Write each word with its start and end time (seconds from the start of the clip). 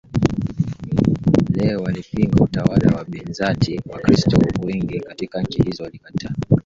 leo 1.55 1.79
walipinga 1.81 2.43
utawala 2.43 2.97
wa 2.97 3.03
Bizanti 3.05 3.81
Wakristo 3.89 4.37
wengi 4.63 4.99
katika 4.99 5.41
nchi 5.41 5.61
hizo 5.63 5.83
walikataa 5.83 6.35